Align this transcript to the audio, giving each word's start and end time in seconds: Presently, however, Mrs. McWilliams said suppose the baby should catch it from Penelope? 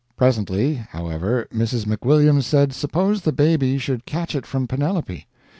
Presently, 0.17 0.77
however, 0.89 1.47
Mrs. 1.53 1.85
McWilliams 1.85 2.41
said 2.45 2.73
suppose 2.73 3.21
the 3.21 3.31
baby 3.31 3.77
should 3.77 4.07
catch 4.07 4.33
it 4.33 4.47
from 4.47 4.65
Penelope? 4.65 5.27